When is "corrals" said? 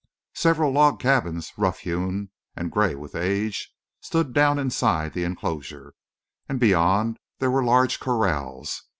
7.99-8.81